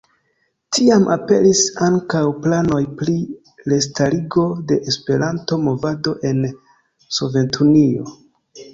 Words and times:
Tiam 0.77 1.03
aperis 1.15 1.61
ankaŭ 1.87 2.21
planoj 2.47 2.81
pri 3.03 3.15
restarigo 3.75 4.49
de 4.73 4.81
Esperanto-movado 4.95 6.19
en 6.35 6.45
Sovetunio. 7.21 8.15